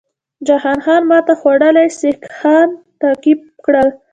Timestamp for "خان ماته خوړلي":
0.85-1.85